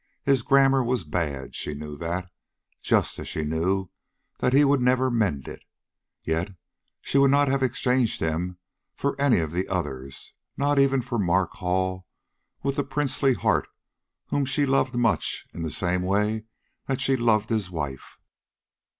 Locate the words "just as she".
2.81-3.43